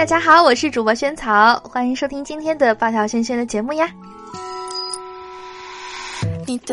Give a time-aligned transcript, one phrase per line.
[0.00, 3.86] 大家好，我是主播萱草，欢迎收听今天的爆笑萱萱的节目呀。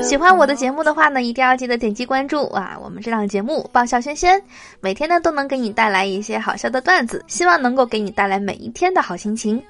[0.02, 2.80] 喜欢我的节目的话呢，一定要记得点击关注啊！
[2.82, 4.42] 我们这档节目爆笑轩轩，
[4.80, 9.62] 每天呢都能给你带来一些好笑的段子，希望能够给你带来每一天的好心情。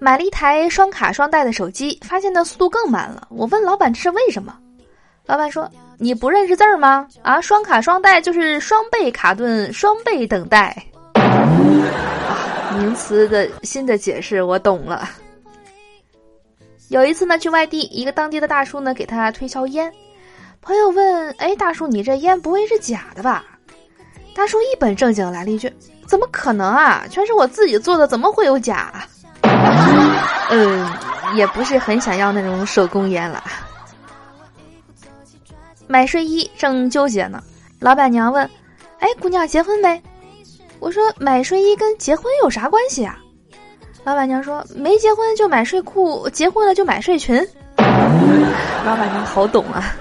[0.00, 3.28] 买了一台双卡双待的手机，发现呢速度更慢了。
[3.30, 4.58] 我问老板这是为什么？
[5.24, 7.06] 老板说：“你不认识字儿吗？
[7.22, 10.76] 啊，双卡双待就是双倍卡顿，双倍等待。”
[12.78, 15.08] 名词的新的解释我懂了。
[16.88, 19.90] 有一次呢，去外地，一个当地的大叔呢给他推销烟，
[20.60, 23.44] 朋友问：“哎，大叔，你这烟不会是假的吧？”
[24.34, 25.72] 大叔一本正经来了一句
[26.06, 27.04] ：“怎么可能啊？
[27.10, 28.92] 全是我自己做的，怎么会有假？”
[30.50, 30.90] 嗯，
[31.34, 33.42] 也不是很想要那种手工烟了。
[35.86, 37.42] 买睡衣正纠结呢，
[37.80, 38.48] 老板娘问
[39.00, 40.02] ：“哎，姑娘结婚没？”
[40.82, 43.16] 我说：“买睡衣跟结婚有啥关系啊？”
[44.02, 47.36] 老板娘说：“没结婚就买睡裤，结婚了就买睡裙。
[47.78, 49.94] ”老板娘好懂啊。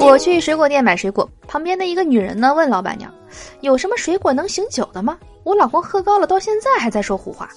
[0.00, 3.12] 我去水果店买水果，旁边的一个女人呢问老板娘
[3.60, 5.18] ：“有什么水果能醒酒的吗？
[5.44, 7.50] 我老公喝高了，到现在还在说胡话。”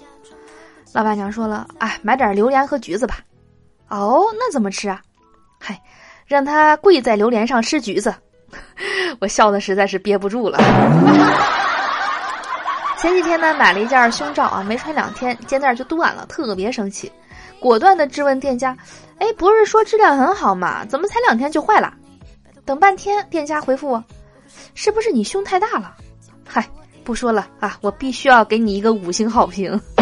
[0.92, 3.20] 老板娘说了：“哎，买点榴莲和橘子吧。”
[3.88, 5.02] 哦，那怎么吃啊？
[5.58, 5.80] 嗨，
[6.32, 8.14] 让他跪在榴莲上吃橘子。
[9.20, 10.58] 我笑的实在是憋不住了。
[12.98, 17.12] 前几天呢，买了一件胸罩啊，没穿两天，肩带就断了，特别生气，
[17.60, 18.76] 果断的质问店家
[19.20, 20.86] ：“哎，不是说质量很好吗？
[20.86, 21.94] 怎么才两天就坏了？”
[22.64, 24.04] 等半天，店家回复我
[24.76, 25.96] ：“是不是你胸太大了？”
[26.48, 26.66] 嗨，
[27.04, 29.80] 不说了啊，我必须要给你一个五星好评。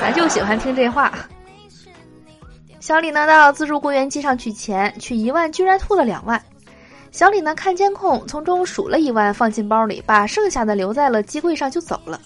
[0.00, 1.12] 咱就喜欢听这话。
[2.88, 6.42] 小李呢到自助柜员机上取钱，取一万居然吐了两万。
[7.12, 12.18] 小李呢看监控，从中数了一万放进包里，把剩下的留在了机柜上就走了。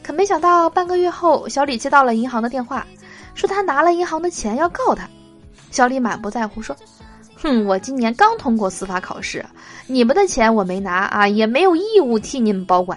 [0.00, 2.86] 可没想到半个月后，小李接到了银行的电话，
[3.34, 5.10] 说他拿了银行的钱要告他。
[5.72, 6.76] 小李满不在乎说。
[7.34, 9.44] 哼，我今年刚通过司法考试，
[9.88, 12.96] 你们的钱我没拿啊，也没有义务替你们保管。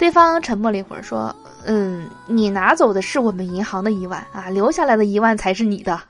[0.00, 1.34] 对方沉默了一会儿，说
[1.66, 6.00] ：“嗯，你拿走的是我们银行的一万啊，留下来的一万才是你的。”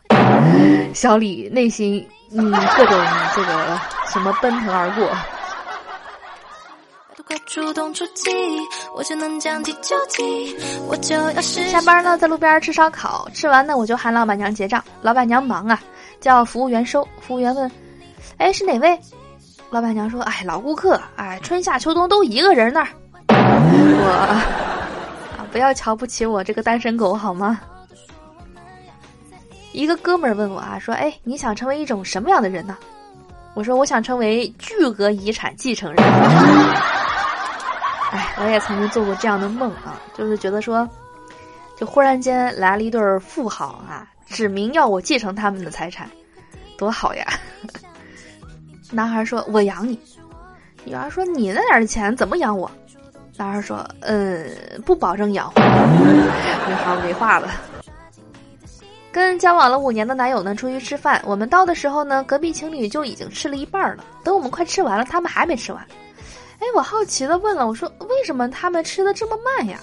[0.95, 5.11] 小李内心嗯各种这个什么奔腾而过。
[11.69, 15.81] 下班呢，在路边吃烧烤，吃完呢我就喊老板娘结账，老板娘忙啊。
[16.21, 17.69] 叫服务员收，服务员问
[18.39, 18.97] ：“哎，是哪位？”
[19.71, 22.89] 老板娘说：“哎，老顾客，哎，春夏秋冬都一个人那儿。”
[24.03, 24.43] 我啊，
[25.53, 27.61] 不要瞧不起我这个单身狗好吗？
[29.73, 32.77] 一个哥们儿问我啊，说：“哎，你想成为一种什么样的人呢？”
[33.55, 36.03] 我说：“我想成为巨额遗产继承人。
[38.11, 40.89] ”哎，我也曾经做过这样的梦啊，就是觉得说，
[41.77, 44.09] 就忽然间来了一对富豪啊。
[44.27, 46.09] 指明要我继承他们的财产，
[46.79, 47.25] 多好呀！
[48.91, 49.99] 男孩说：“我养你。”
[50.85, 52.69] 女孩说：“你那点钱怎么养我？”
[53.41, 54.47] 男孩说：“嗯，
[54.85, 55.55] 不保证养活。”
[56.69, 57.49] 女孩没话了。
[59.11, 64.05] 跟交往了五年的男友呢出去吃饭，我们到的时候呢，隔壁情侣就已经吃了一半了。
[64.23, 65.83] 等我们快吃完了，他们还没吃完。
[66.59, 69.79] 哎，我好奇的问了，我说：“为什么他们吃的这么慢呀？”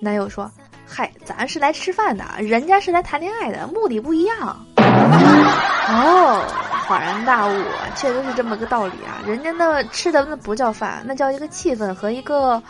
[0.00, 0.50] 男友说。
[0.88, 4.38] 嗨，咱是来吃饭的，人家是来谈恋爱的，目的不一样。
[4.78, 6.42] 哦，
[6.86, 7.52] 恍然大悟，
[7.96, 9.20] 确实是这么个道理啊。
[9.26, 12.62] 人家那吃的那不叫饭，那叫一个气氛和一个，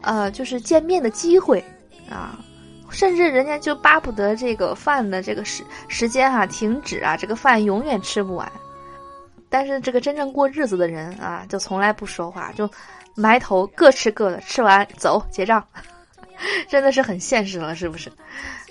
[0.00, 1.64] 呃，就是见面的机会
[2.10, 2.38] 啊。
[2.90, 8.50] 甚至人家就巴不得这个饭的这个时时间哈停止啊，这个饭永远吃不完。
[9.48, 12.68] 但是这个真正过日子的人啊，就从来不说话，就
[13.14, 15.64] 埋头各吃各的，吃完走结账。
[16.68, 18.10] 真的是很现实了，是不是？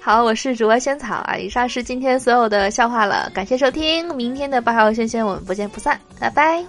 [0.04, 6.66] 好，我是主播仙草啊，以上是今天所有的笑话了，感谢收听，明天的八号仙仙我们不见不散，拜拜。